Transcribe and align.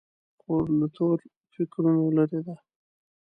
خور 0.39 0.65
له 0.79 0.87
تور 0.95 1.17
فکرونو 1.53 2.03
لیرې 2.15 2.41
ده. 2.47 2.55